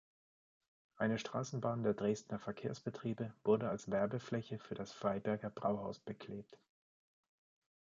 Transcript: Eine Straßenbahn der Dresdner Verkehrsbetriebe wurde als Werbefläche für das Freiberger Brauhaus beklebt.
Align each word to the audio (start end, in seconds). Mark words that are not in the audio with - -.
Eine 0.95 1.19
Straßenbahn 1.19 1.83
der 1.83 1.93
Dresdner 1.93 2.39
Verkehrsbetriebe 2.39 3.35
wurde 3.43 3.69
als 3.69 3.91
Werbefläche 3.91 4.57
für 4.57 4.73
das 4.73 4.91
Freiberger 4.91 5.51
Brauhaus 5.51 5.99
beklebt. 5.99 6.57